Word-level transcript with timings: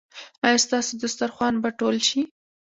ایا 0.45 0.57
ستاسو 0.65 0.91
دسترخوان 1.01 1.53
به 1.63 1.69
ټول 1.79 1.95
شي؟ 2.07 2.21